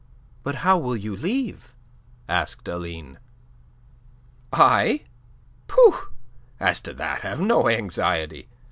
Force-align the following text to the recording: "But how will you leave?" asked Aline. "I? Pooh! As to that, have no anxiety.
"But 0.41 0.55
how 0.65 0.79
will 0.79 0.97
you 0.97 1.15
leave?" 1.15 1.75
asked 2.27 2.67
Aline. 2.67 3.19
"I? 4.51 5.01
Pooh! 5.67 5.95
As 6.59 6.81
to 6.81 6.93
that, 6.95 7.21
have 7.21 7.39
no 7.39 7.69
anxiety. 7.69 8.47